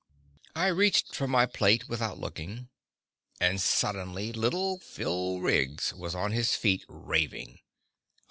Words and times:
I 0.55 0.65
reached 0.65 1.13
for 1.13 1.27
my 1.27 1.45
plate 1.45 1.87
without 1.87 2.17
looking. 2.17 2.69
And 3.39 3.61
suddenly 3.61 4.33
little 4.33 4.79
Phil 4.79 5.39
Riggs 5.41 5.93
was 5.93 6.15
on 6.15 6.31
his 6.31 6.55
feet, 6.55 6.83
raving. 6.89 7.59